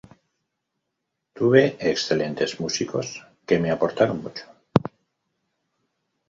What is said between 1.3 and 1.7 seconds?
Tuve